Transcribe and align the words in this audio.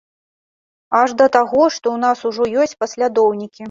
Аж 1.01 1.09
да 1.21 1.29
таго, 1.37 1.61
што 1.77 1.85
ў 1.95 2.05
нас 2.09 2.27
ужо 2.35 2.53
ёсць 2.67 2.79
паслядоўнікі. 2.85 3.57